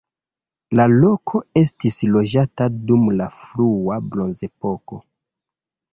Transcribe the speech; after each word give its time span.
La 0.79 0.85
loko 0.93 1.41
estis 1.61 1.99
loĝata 2.15 2.69
dum 2.89 3.07
la 3.21 3.31
frua 3.41 4.03
bronzepoko. 4.15 5.03